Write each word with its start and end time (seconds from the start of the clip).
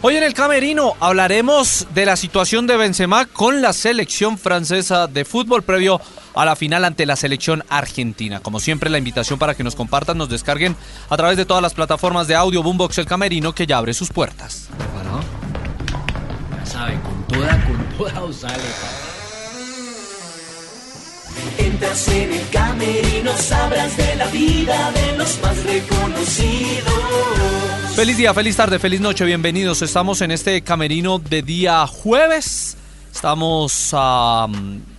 Hoy 0.00 0.14
en 0.14 0.22
el 0.22 0.32
Camerino 0.32 0.94
hablaremos 1.00 1.88
de 1.92 2.06
la 2.06 2.14
situación 2.14 2.68
de 2.68 2.76
Benzema 2.76 3.26
con 3.26 3.60
la 3.60 3.72
selección 3.72 4.38
francesa 4.38 5.08
de 5.08 5.24
fútbol 5.24 5.64
previo 5.64 6.00
a 6.36 6.44
la 6.44 6.54
final 6.54 6.84
ante 6.84 7.04
la 7.04 7.16
selección 7.16 7.64
argentina. 7.68 8.38
Como 8.38 8.60
siempre, 8.60 8.90
la 8.90 8.98
invitación 8.98 9.40
para 9.40 9.54
que 9.56 9.64
nos 9.64 9.74
compartan, 9.74 10.16
nos 10.16 10.28
descarguen 10.28 10.76
a 11.10 11.16
través 11.16 11.36
de 11.36 11.46
todas 11.46 11.64
las 11.64 11.74
plataformas 11.74 12.28
de 12.28 12.36
audio 12.36 12.62
Boombox 12.62 12.98
El 12.98 13.06
Camerino 13.06 13.52
que 13.52 13.66
ya 13.66 13.78
abre 13.78 13.92
sus 13.92 14.10
puertas. 14.10 14.68
Bueno, 14.94 15.20
ya 16.56 16.64
sabe, 16.64 17.00
con 17.00 17.26
toda, 17.26 17.64
con 17.64 17.98
toda 17.98 18.32
sale. 18.32 19.17
Entras 21.58 22.08
en 22.08 22.32
el 22.32 22.48
camerino, 22.50 23.32
sabrás 23.36 23.96
de 23.96 24.16
la 24.16 24.26
vida 24.26 24.92
de 24.92 25.18
los 25.18 25.40
más 25.42 25.62
reconocidos. 25.64 26.94
Feliz 27.94 28.16
día, 28.16 28.32
feliz 28.32 28.56
tarde, 28.56 28.78
feliz 28.78 29.00
noche, 29.00 29.24
bienvenidos. 29.24 29.82
Estamos 29.82 30.20
en 30.20 30.30
este 30.30 30.62
camerino 30.62 31.18
de 31.18 31.42
día 31.42 31.86
jueves. 31.86 32.76
Estamos 33.12 33.90
a 33.92 34.46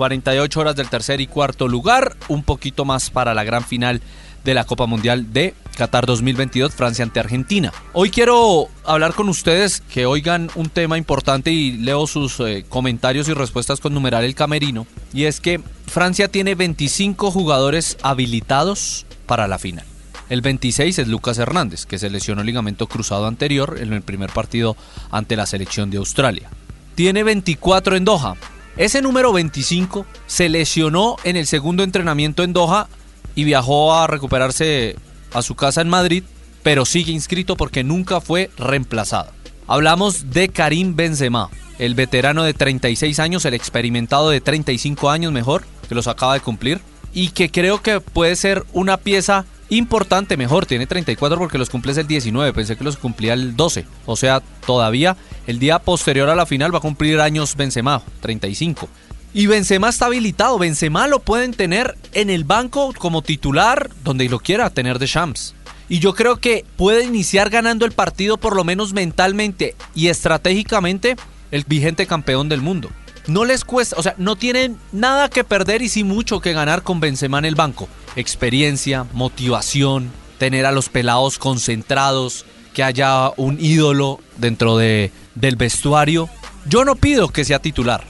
48 0.00 0.58
mm, 0.58 0.60
horas 0.60 0.76
del 0.76 0.88
tercer 0.88 1.20
y 1.20 1.26
cuarto 1.26 1.68
lugar, 1.68 2.16
un 2.28 2.42
poquito 2.42 2.86
más 2.86 3.10
para 3.10 3.34
la 3.34 3.44
gran 3.44 3.64
final 3.64 4.00
de 4.44 4.54
la 4.54 4.64
Copa 4.64 4.86
Mundial 4.86 5.34
de 5.34 5.54
Qatar 5.76 6.06
2022, 6.06 6.74
Francia 6.74 7.04
ante 7.04 7.20
Argentina. 7.20 7.70
Hoy 7.92 8.08
quiero 8.08 8.68
hablar 8.86 9.12
con 9.12 9.28
ustedes 9.28 9.82
que 9.82 10.06
oigan 10.06 10.50
un 10.54 10.70
tema 10.70 10.96
importante 10.96 11.52
y 11.52 11.72
leo 11.72 12.06
sus 12.06 12.40
eh, 12.40 12.64
comentarios 12.66 13.28
y 13.28 13.34
respuestas 13.34 13.80
con 13.80 13.92
numeral 13.92 14.24
el 14.24 14.34
camerino, 14.34 14.86
y 15.12 15.24
es 15.24 15.38
que 15.38 15.60
Francia 15.86 16.28
tiene 16.28 16.54
25 16.54 17.30
jugadores 17.30 17.98
habilitados 18.02 19.04
para 19.26 19.48
la 19.48 19.58
final. 19.58 19.84
El 20.30 20.40
26 20.40 20.98
es 20.98 21.08
Lucas 21.08 21.36
Hernández, 21.36 21.84
que 21.84 21.98
se 21.98 22.08
lesionó 22.08 22.40
el 22.40 22.46
ligamento 22.46 22.86
cruzado 22.86 23.26
anterior 23.26 23.76
en 23.78 23.92
el 23.92 24.00
primer 24.00 24.30
partido 24.30 24.78
ante 25.10 25.36
la 25.36 25.44
selección 25.44 25.90
de 25.90 25.98
Australia. 25.98 26.48
Tiene 26.94 27.22
24 27.22 27.96
en 27.96 28.04
Doha. 28.06 28.36
Ese 28.80 29.02
número 29.02 29.30
25 29.34 30.06
se 30.26 30.48
lesionó 30.48 31.16
en 31.24 31.36
el 31.36 31.46
segundo 31.46 31.82
entrenamiento 31.82 32.42
en 32.42 32.54
Doha 32.54 32.88
y 33.34 33.44
viajó 33.44 33.92
a 33.92 34.06
recuperarse 34.06 34.96
a 35.34 35.42
su 35.42 35.54
casa 35.54 35.82
en 35.82 35.90
Madrid, 35.90 36.24
pero 36.62 36.86
sigue 36.86 37.12
inscrito 37.12 37.58
porque 37.58 37.84
nunca 37.84 38.22
fue 38.22 38.48
reemplazado. 38.56 39.32
Hablamos 39.66 40.30
de 40.30 40.48
Karim 40.48 40.96
Benzema, 40.96 41.50
el 41.78 41.94
veterano 41.94 42.42
de 42.42 42.54
36 42.54 43.18
años, 43.18 43.44
el 43.44 43.52
experimentado 43.52 44.30
de 44.30 44.40
35 44.40 45.10
años 45.10 45.30
mejor, 45.30 45.66
que 45.86 45.94
los 45.94 46.06
acaba 46.06 46.32
de 46.32 46.40
cumplir, 46.40 46.80
y 47.12 47.32
que 47.32 47.50
creo 47.50 47.82
que 47.82 48.00
puede 48.00 48.34
ser 48.34 48.64
una 48.72 48.96
pieza 48.96 49.44
importante, 49.70 50.36
mejor, 50.36 50.66
tiene 50.66 50.86
34 50.86 51.38
porque 51.38 51.58
los 51.58 51.70
cumple 51.70 51.92
el 51.92 52.06
19, 52.06 52.52
pensé 52.52 52.76
que 52.76 52.84
los 52.84 52.96
cumplía 52.96 53.32
el 53.32 53.56
12, 53.56 53.86
o 54.06 54.16
sea, 54.16 54.40
todavía 54.66 55.16
el 55.46 55.58
día 55.58 55.78
posterior 55.78 56.28
a 56.28 56.34
la 56.34 56.46
final 56.46 56.74
va 56.74 56.78
a 56.78 56.82
cumplir 56.82 57.20
años 57.20 57.56
Benzema, 57.56 58.02
35. 58.20 58.88
Y 59.32 59.46
Benzema 59.46 59.88
está 59.88 60.06
habilitado, 60.06 60.58
Benzema 60.58 61.06
lo 61.06 61.20
pueden 61.20 61.52
tener 61.52 61.96
en 62.12 62.30
el 62.30 62.44
banco 62.44 62.92
como 62.98 63.22
titular, 63.22 63.90
donde 64.02 64.28
lo 64.28 64.40
quiera 64.40 64.70
tener 64.70 64.98
de 64.98 65.06
Shams. 65.06 65.54
Y 65.88 66.00
yo 66.00 66.14
creo 66.14 66.36
que 66.36 66.64
puede 66.76 67.04
iniciar 67.04 67.50
ganando 67.50 67.84
el 67.84 67.92
partido 67.92 68.38
por 68.38 68.56
lo 68.56 68.64
menos 68.64 68.92
mentalmente 68.92 69.76
y 69.94 70.08
estratégicamente 70.08 71.16
el 71.50 71.64
vigente 71.64 72.06
campeón 72.06 72.48
del 72.48 72.60
mundo. 72.60 72.90
No 73.30 73.44
les 73.44 73.64
cuesta, 73.64 73.94
o 73.96 74.02
sea, 74.02 74.16
no 74.18 74.34
tienen 74.34 74.76
nada 74.90 75.30
que 75.30 75.44
perder 75.44 75.82
y 75.82 75.88
sí 75.88 76.02
mucho 76.02 76.40
que 76.40 76.52
ganar 76.52 76.82
con 76.82 76.98
Benzema 76.98 77.38
en 77.38 77.44
el 77.44 77.54
banco 77.54 77.88
experiencia, 78.16 79.06
motivación, 79.12 80.10
tener 80.38 80.66
a 80.66 80.72
los 80.72 80.88
pelados 80.88 81.38
concentrados, 81.38 82.44
que 82.74 82.82
haya 82.82 83.30
un 83.36 83.56
ídolo 83.60 84.18
dentro 84.36 84.76
de, 84.76 85.12
del 85.36 85.54
vestuario. 85.54 86.28
Yo 86.66 86.84
no 86.84 86.96
pido 86.96 87.28
que 87.28 87.44
sea 87.44 87.60
titular, 87.60 88.02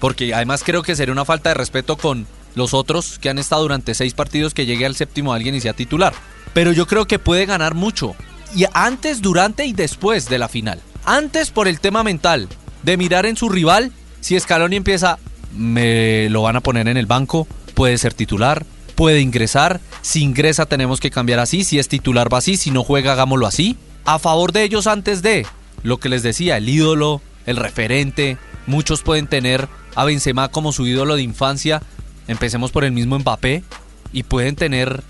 porque 0.00 0.32
además 0.32 0.62
creo 0.64 0.82
que 0.82 0.96
sería 0.96 1.12
una 1.12 1.26
falta 1.26 1.50
de 1.50 1.54
respeto 1.54 1.98
con 1.98 2.26
los 2.54 2.72
otros 2.72 3.18
que 3.18 3.28
han 3.28 3.38
estado 3.38 3.60
durante 3.60 3.92
seis 3.92 4.14
partidos 4.14 4.54
que 4.54 4.64
llegue 4.64 4.86
al 4.86 4.96
séptimo 4.96 5.34
alguien 5.34 5.54
y 5.54 5.60
sea 5.60 5.74
titular. 5.74 6.14
Pero 6.54 6.72
yo 6.72 6.86
creo 6.86 7.04
que 7.04 7.18
puede 7.18 7.44
ganar 7.44 7.74
mucho. 7.74 8.16
Y 8.56 8.64
antes, 8.72 9.20
durante 9.20 9.66
y 9.66 9.74
después 9.74 10.30
de 10.30 10.38
la 10.38 10.48
final. 10.48 10.80
Antes 11.04 11.50
por 11.50 11.68
el 11.68 11.78
tema 11.78 12.02
mental, 12.02 12.48
de 12.82 12.96
mirar 12.96 13.26
en 13.26 13.36
su 13.36 13.50
rival, 13.50 13.92
si 14.22 14.40
Scaloni 14.40 14.76
empieza, 14.76 15.18
me 15.54 16.30
lo 16.30 16.42
van 16.42 16.56
a 16.56 16.60
poner 16.60 16.88
en 16.88 16.96
el 16.96 17.06
banco, 17.06 17.46
puede 17.74 17.98
ser 17.98 18.14
titular, 18.14 18.64
puede 18.94 19.20
ingresar. 19.20 19.80
Si 20.00 20.22
ingresa 20.22 20.66
tenemos 20.66 21.00
que 21.00 21.10
cambiar 21.10 21.40
así. 21.40 21.64
Si 21.64 21.78
es 21.78 21.88
titular 21.88 22.32
va 22.32 22.38
así. 22.38 22.56
Si 22.56 22.70
no 22.70 22.84
juega 22.84 23.12
hagámoslo 23.12 23.46
así. 23.46 23.76
A 24.04 24.18
favor 24.18 24.52
de 24.52 24.62
ellos 24.62 24.86
antes 24.86 25.22
de 25.22 25.44
lo 25.82 25.98
que 25.98 26.08
les 26.08 26.22
decía, 26.22 26.56
el 26.56 26.68
ídolo, 26.68 27.20
el 27.46 27.56
referente. 27.56 28.38
Muchos 28.66 29.02
pueden 29.02 29.26
tener 29.26 29.68
a 29.96 30.04
Benzema 30.04 30.48
como 30.48 30.70
su 30.70 30.86
ídolo 30.86 31.16
de 31.16 31.22
infancia. 31.22 31.82
Empecemos 32.28 32.70
por 32.70 32.84
el 32.84 32.92
mismo 32.92 33.18
Mbappé. 33.18 33.64
Y 34.12 34.22
pueden 34.22 34.54
tener 34.54 35.02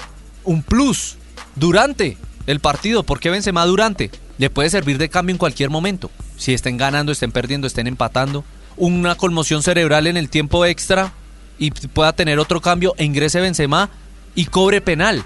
un 0.45 0.63
plus 0.63 1.17
durante 1.57 2.17
el 2.47 2.61
partido. 2.61 3.03
¿Por 3.03 3.21
qué 3.21 3.29
Benzema 3.29 3.67
durante? 3.67 4.11
Le 4.39 4.49
puede 4.49 4.71
servir 4.71 4.97
de 4.97 5.11
cambio 5.11 5.35
en 5.35 5.39
cualquier 5.39 5.69
momento. 5.69 6.11
Si 6.37 6.55
estén 6.55 6.77
ganando, 6.77 7.13
estén 7.13 7.33
perdiendo, 7.33 7.67
estén 7.67 7.87
empatando. 7.87 8.45
Una 8.77 9.15
conmoción 9.15 9.63
cerebral 9.63 10.07
en 10.07 10.17
el 10.17 10.29
tiempo 10.29 10.65
extra 10.65 11.13
y 11.59 11.71
pueda 11.71 12.13
tener 12.13 12.39
otro 12.39 12.61
cambio 12.61 12.95
e 12.97 13.05
ingrese 13.05 13.41
Benzema 13.41 13.91
y 14.35 14.47
cobre 14.47 14.81
penal. 14.81 15.25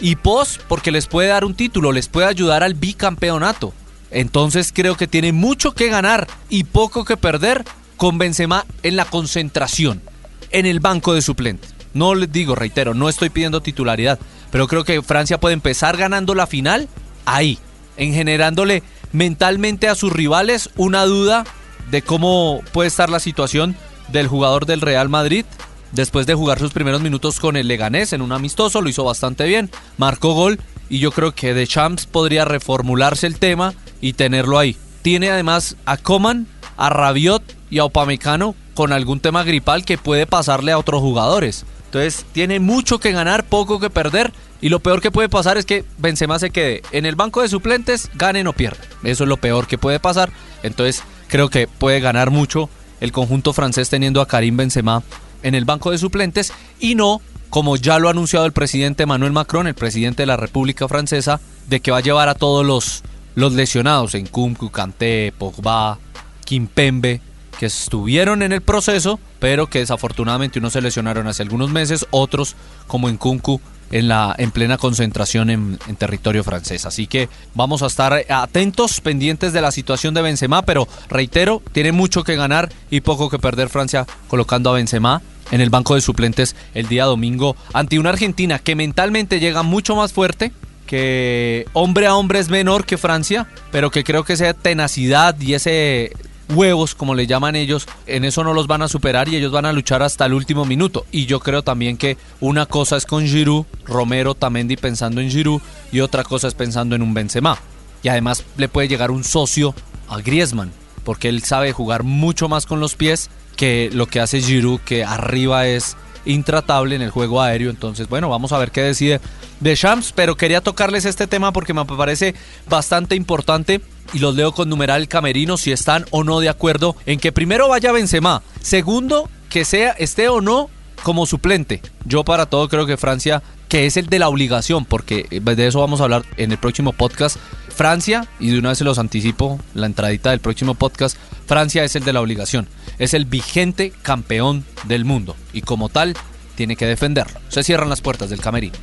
Y 0.00 0.16
pos 0.16 0.60
porque 0.68 0.90
les 0.90 1.06
puede 1.06 1.28
dar 1.28 1.44
un 1.44 1.54
título, 1.54 1.92
les 1.92 2.08
puede 2.08 2.26
ayudar 2.26 2.62
al 2.62 2.74
bicampeonato. 2.74 3.72
Entonces 4.10 4.72
creo 4.72 4.96
que 4.96 5.06
tiene 5.06 5.32
mucho 5.32 5.72
que 5.72 5.88
ganar 5.88 6.26
y 6.48 6.64
poco 6.64 7.04
que 7.04 7.16
perder 7.16 7.64
con 7.96 8.18
Benzema 8.18 8.64
en 8.82 8.96
la 8.96 9.04
concentración, 9.04 10.02
en 10.50 10.66
el 10.66 10.80
banco 10.80 11.14
de 11.14 11.22
suplentes. 11.22 11.74
No 11.94 12.14
les 12.14 12.30
digo, 12.30 12.54
reitero, 12.54 12.94
no 12.94 13.08
estoy 13.08 13.30
pidiendo 13.30 13.60
titularidad, 13.60 14.18
pero 14.50 14.66
creo 14.68 14.84
que 14.84 15.02
Francia 15.02 15.38
puede 15.38 15.54
empezar 15.54 15.96
ganando 15.96 16.34
la 16.34 16.46
final 16.46 16.88
ahí, 17.24 17.58
en 17.96 18.12
generándole 18.12 18.82
mentalmente 19.12 19.88
a 19.88 19.94
sus 19.94 20.12
rivales 20.12 20.70
una 20.76 21.04
duda 21.04 21.44
de 21.90 22.02
cómo 22.02 22.62
puede 22.72 22.88
estar 22.88 23.10
la 23.10 23.20
situación 23.20 23.76
del 24.08 24.28
jugador 24.28 24.66
del 24.66 24.80
Real 24.80 25.08
Madrid. 25.08 25.44
Después 25.92 26.26
de 26.26 26.34
jugar 26.34 26.58
sus 26.58 26.72
primeros 26.72 27.00
minutos 27.00 27.38
con 27.38 27.56
el 27.56 27.68
Leganés 27.68 28.12
en 28.12 28.22
un 28.22 28.32
amistoso, 28.32 28.80
lo 28.80 28.88
hizo 28.88 29.04
bastante 29.04 29.44
bien, 29.44 29.70
marcó 29.96 30.34
gol 30.34 30.58
y 30.88 30.98
yo 30.98 31.12
creo 31.12 31.32
que 31.32 31.54
de 31.54 31.66
Champs 31.66 32.06
podría 32.06 32.44
reformularse 32.44 33.26
el 33.26 33.38
tema 33.38 33.74
y 34.00 34.14
tenerlo 34.14 34.58
ahí. 34.58 34.76
Tiene 35.02 35.30
además 35.30 35.76
a 35.86 35.96
Coman, 35.96 36.46
a 36.76 36.90
Rabiot 36.90 37.42
y 37.70 37.78
a 37.78 37.84
Opamecano 37.84 38.54
con 38.74 38.92
algún 38.92 39.20
tema 39.20 39.44
gripal 39.44 39.84
que 39.84 39.98
puede 39.98 40.26
pasarle 40.26 40.72
a 40.72 40.78
otros 40.78 41.00
jugadores. 41.00 41.64
Entonces 41.86 42.26
tiene 42.32 42.58
mucho 42.58 42.98
que 42.98 43.12
ganar, 43.12 43.44
poco 43.44 43.78
que 43.78 43.88
perder 43.88 44.32
y 44.60 44.68
lo 44.68 44.80
peor 44.80 45.00
que 45.00 45.12
puede 45.12 45.28
pasar 45.28 45.58
es 45.58 45.64
que 45.64 45.84
Benzema 45.98 46.38
se 46.38 46.50
quede 46.50 46.82
en 46.90 47.06
el 47.06 47.14
banco 47.14 47.42
de 47.42 47.48
suplentes, 47.48 48.10
gane 48.14 48.46
o 48.48 48.52
pierda. 48.52 48.82
Eso 49.04 49.24
es 49.24 49.28
lo 49.28 49.36
peor 49.36 49.68
que 49.68 49.78
puede 49.78 50.00
pasar. 50.00 50.32
Entonces 50.64 51.04
creo 51.34 51.50
que 51.50 51.66
puede 51.66 51.98
ganar 51.98 52.30
mucho 52.30 52.70
el 53.00 53.10
conjunto 53.10 53.52
francés 53.52 53.90
teniendo 53.90 54.20
a 54.20 54.28
Karim 54.28 54.56
Benzema 54.56 55.02
en 55.42 55.56
el 55.56 55.64
banco 55.64 55.90
de 55.90 55.98
suplentes. 55.98 56.52
Y 56.78 56.94
no, 56.94 57.20
como 57.50 57.74
ya 57.74 57.98
lo 57.98 58.06
ha 58.06 58.12
anunciado 58.12 58.46
el 58.46 58.52
presidente 58.52 59.02
Emmanuel 59.02 59.32
Macron, 59.32 59.66
el 59.66 59.74
presidente 59.74 60.22
de 60.22 60.26
la 60.26 60.36
República 60.36 60.86
Francesa, 60.86 61.40
de 61.66 61.80
que 61.80 61.90
va 61.90 61.96
a 61.96 62.02
llevar 62.02 62.28
a 62.28 62.36
todos 62.36 62.64
los, 62.64 63.02
los 63.34 63.52
lesionados 63.52 64.14
en 64.14 64.28
Kunku, 64.28 64.70
Kanté, 64.70 65.34
Pogba, 65.36 65.98
Kimpembe, 66.44 67.20
que 67.58 67.66
estuvieron 67.66 68.44
en 68.44 68.52
el 68.52 68.60
proceso, 68.60 69.18
pero 69.40 69.66
que 69.66 69.80
desafortunadamente 69.80 70.60
unos 70.60 70.74
se 70.74 70.82
lesionaron 70.82 71.26
hace 71.26 71.42
algunos 71.42 71.68
meses, 71.72 72.06
otros 72.12 72.54
como 72.86 73.08
en 73.08 73.16
Kunku 73.16 73.60
en, 73.94 74.08
la, 74.08 74.34
en 74.38 74.50
plena 74.50 74.76
concentración 74.76 75.50
en, 75.50 75.78
territorio 75.96 76.42
francés. 76.42 76.84
Así 76.84 77.06
que 77.06 77.28
vamos 77.54 77.82
a 77.82 77.86
estar 77.86 78.12
atentos, 78.28 79.00
pendientes 79.00 79.52
de 79.52 79.60
la 79.60 79.70
situación 79.70 80.14
de 80.14 80.22
Benzema, 80.22 80.62
pero 80.62 80.88
reitero, 81.08 81.62
tiene 81.70 81.92
mucho 81.92 82.24
que 82.24 82.34
ganar 82.34 82.70
y 82.90 83.02
poco 83.02 83.30
que 83.30 83.38
perder 83.38 83.68
Francia 83.68 84.04
colocando 84.26 84.70
a 84.70 84.74
Benzema 84.74 85.22
en 85.52 85.60
el 85.60 85.70
banco 85.70 85.94
de 85.94 86.00
suplentes 86.00 86.56
el 86.74 86.88
día 86.88 87.04
domingo 87.04 87.54
ante 87.72 88.00
una 88.00 88.10
Argentina 88.10 88.58
que 88.58 88.74
mentalmente 88.74 89.38
llega 89.38 89.62
mucho 89.62 89.94
más 89.94 90.12
fuerte, 90.12 90.52
que 90.86 91.66
hombre 91.72 92.08
a 92.08 92.16
hombre 92.16 92.40
es 92.40 92.48
menor 92.48 92.86
que 92.86 92.98
Francia, 92.98 93.46
pero 93.70 93.92
que 93.92 94.02
creo 94.02 94.24
que 94.24 94.32
esa 94.32 94.54
tenacidad 94.54 95.38
y 95.40 95.54
ese 95.54 96.12
huevos, 96.54 96.94
como 96.94 97.14
le 97.14 97.26
llaman 97.26 97.56
ellos, 97.56 97.86
en 98.06 98.24
eso 98.24 98.44
no 98.44 98.54
los 98.54 98.66
van 98.66 98.82
a 98.82 98.88
superar 98.88 99.28
y 99.28 99.36
ellos 99.36 99.52
van 99.52 99.66
a 99.66 99.72
luchar 99.72 100.02
hasta 100.02 100.26
el 100.26 100.34
último 100.34 100.64
minuto. 100.64 101.06
Y 101.10 101.26
yo 101.26 101.40
creo 101.40 101.62
también 101.62 101.96
que 101.96 102.16
una 102.40 102.66
cosa 102.66 102.96
es 102.96 103.06
con 103.06 103.26
Giroud, 103.26 103.66
Romero, 103.84 104.34
Tamendi 104.34 104.76
pensando 104.76 105.20
en 105.20 105.30
Giroud 105.30 105.60
y 105.92 106.00
otra 106.00 106.24
cosa 106.24 106.48
es 106.48 106.54
pensando 106.54 106.94
en 106.94 107.02
un 107.02 107.14
Benzema. 107.14 107.58
Y 108.02 108.08
además 108.08 108.44
le 108.56 108.68
puede 108.68 108.88
llegar 108.88 109.10
un 109.10 109.24
socio 109.24 109.74
a 110.08 110.18
Griezmann, 110.20 110.72
porque 111.04 111.28
él 111.28 111.42
sabe 111.42 111.72
jugar 111.72 112.02
mucho 112.02 112.48
más 112.48 112.66
con 112.66 112.80
los 112.80 112.94
pies 112.94 113.30
que 113.56 113.90
lo 113.92 114.06
que 114.06 114.20
hace 114.20 114.40
Giroud, 114.40 114.80
que 114.80 115.04
arriba 115.04 115.66
es 115.66 115.96
intratable 116.24 116.94
en 116.94 117.02
el 117.02 117.10
juego 117.10 117.40
aéreo. 117.40 117.70
Entonces, 117.70 118.08
bueno, 118.08 118.28
vamos 118.28 118.52
a 118.52 118.58
ver 118.58 118.70
qué 118.70 118.82
decide 118.82 119.20
Deschamps, 119.60 120.12
pero 120.12 120.36
quería 120.36 120.60
tocarles 120.60 121.04
este 121.04 121.26
tema 121.26 121.52
porque 121.52 121.74
me 121.74 121.84
parece 121.84 122.34
bastante 122.68 123.14
importante 123.14 123.80
y 124.12 124.18
los 124.18 124.34
leo 124.34 124.52
con 124.52 124.68
numeral 124.68 125.08
camerino 125.08 125.56
si 125.56 125.72
están 125.72 126.04
o 126.10 126.24
no 126.24 126.40
de 126.40 126.48
acuerdo 126.48 126.96
en 127.06 127.18
que 127.18 127.32
primero 127.32 127.68
vaya 127.68 127.92
Benzema, 127.92 128.42
segundo 128.60 129.28
que 129.48 129.64
sea 129.64 129.90
esté 129.92 130.28
o 130.28 130.40
no 130.40 130.68
como 131.02 131.26
suplente. 131.26 131.82
Yo 132.04 132.24
para 132.24 132.46
todo 132.46 132.68
creo 132.68 132.86
que 132.86 132.96
Francia 132.96 133.42
que 133.74 133.86
es 133.86 133.96
el 133.96 134.06
de 134.06 134.20
la 134.20 134.28
obligación, 134.28 134.84
porque 134.84 135.26
de 135.30 135.66
eso 135.66 135.80
vamos 135.80 136.00
a 136.00 136.04
hablar 136.04 136.24
en 136.36 136.52
el 136.52 136.58
próximo 136.58 136.92
podcast. 136.92 137.38
Francia, 137.74 138.28
y 138.38 138.50
de 138.50 138.58
una 138.58 138.68
vez 138.70 138.78
se 138.78 138.84
los 138.84 138.98
anticipo, 138.98 139.60
la 139.74 139.86
entradita 139.86 140.30
del 140.30 140.40
próximo 140.40 140.74
podcast, 140.74 141.16
Francia 141.46 141.84
es 141.84 141.96
el 141.96 142.04
de 142.04 142.12
la 142.12 142.20
obligación, 142.20 142.68
es 142.98 143.14
el 143.14 143.24
vigente 143.24 143.92
campeón 144.02 144.64
del 144.84 145.04
mundo 145.04 145.36
y 145.52 145.62
como 145.62 145.88
tal 145.88 146.14
tiene 146.54 146.76
que 146.76 146.86
defenderlo. 146.86 147.40
Se 147.48 147.64
cierran 147.64 147.88
las 147.90 148.00
puertas 148.00 148.30
del 148.30 148.40
camerino. 148.40 148.78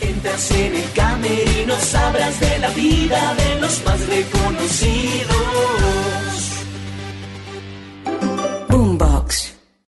Entras 0.00 0.50
en 0.50 0.76
el 0.76 0.92
camerino, 0.92 1.74
sabrás 1.80 2.38
de 2.40 2.58
la 2.58 2.70
vida 2.70 3.34
de 3.34 3.60
los 3.60 3.84
más 3.84 4.00
reconocidos. 4.06 5.32